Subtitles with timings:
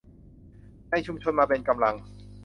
[0.89, 1.95] ในชุมชนมาเป็นกำลัง